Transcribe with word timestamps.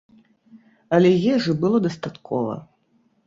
Але 0.97 1.11
ежы 1.33 1.55
было 1.65 1.77
дастаткова. 1.87 2.57